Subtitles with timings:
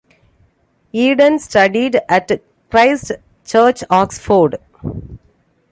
[0.93, 3.11] Eden studied at Christ
[3.45, 4.55] Church, Oxford.